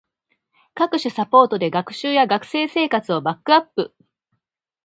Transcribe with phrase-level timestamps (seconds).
[0.73, 3.93] 各種サポートで学習や学生生活をバックアップ